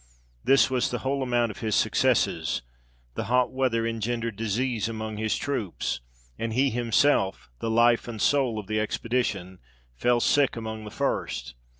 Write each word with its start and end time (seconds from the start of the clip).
This 0.43 0.67
was 0.67 0.89
the 0.89 0.97
whole 1.05 1.21
amount 1.21 1.51
of 1.51 1.59
his 1.59 1.75
successes. 1.75 2.63
The 3.13 3.25
hot 3.25 3.51
weather 3.51 3.85
engendered 3.85 4.35
disease 4.35 4.89
among 4.89 5.17
his 5.17 5.35
troops, 5.37 6.01
and 6.39 6.53
he 6.53 6.71
himself, 6.71 7.51
the 7.59 7.69
life 7.69 8.07
and 8.07 8.19
soul 8.19 8.57
of 8.57 8.65
the 8.65 8.79
expedition, 8.79 9.59
fell 9.95 10.19
sick 10.19 10.55
among 10.55 10.85
the 10.85 10.89
first. 10.89 11.53